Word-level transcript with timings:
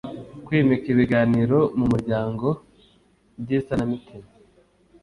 Kwimika 0.45 0.85
ibiganiro 0.93 1.59
mu 1.77 1.85
muryango 1.91 2.47
by’isanamitima 3.41 4.27